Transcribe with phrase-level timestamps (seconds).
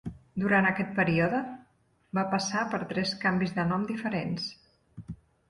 [0.43, 1.41] Durant aquest període
[2.19, 4.51] va passar per tres canvis de nom diferents.